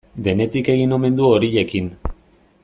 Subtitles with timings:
[0.27, 1.95] Denetik egin omen du horiekin.